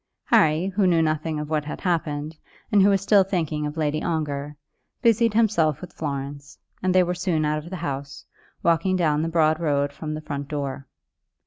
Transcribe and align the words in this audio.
Harry, 0.25 0.65
who 0.69 0.87
knew 0.87 0.99
nothing 1.03 1.39
of 1.39 1.47
what 1.47 1.63
had 1.65 1.79
happened, 1.81 2.35
and 2.71 2.81
who 2.81 2.89
was 2.89 3.01
still 3.03 3.23
thinking 3.23 3.67
of 3.67 3.77
Lady 3.77 4.01
Ongar, 4.01 4.57
busied 5.03 5.35
himself 5.35 5.79
with 5.79 5.93
Florence, 5.93 6.57
and 6.81 6.95
they 6.95 7.03
were 7.03 7.13
soon 7.13 7.45
out 7.45 7.59
of 7.59 7.69
the 7.69 7.75
house, 7.75 8.25
walking 8.63 8.95
down 8.95 9.21
the 9.21 9.29
broad 9.29 9.59
road 9.59 9.93
from 9.93 10.15
the 10.15 10.21
front 10.21 10.47
door. 10.47 10.87